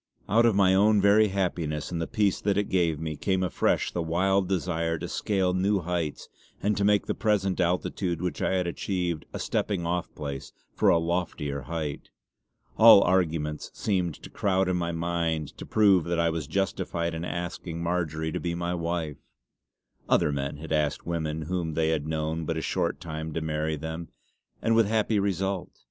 [0.27, 3.91] Out of my own very happiness and the peace that it gave me, came afresh
[3.91, 6.27] the wild desire to scale new heights
[6.59, 10.89] and to make the present altitude which I had achieved a stepping off place for
[10.89, 12.09] a loftier height.
[12.79, 17.23] All arguments seemed to crowd in my mind to prove that I was justified in
[17.23, 19.17] asking Marjory to be my wife.
[20.09, 23.75] Other men had asked women whom they had known but a short time to marry
[23.75, 24.07] them;
[24.63, 25.79] and with happy result.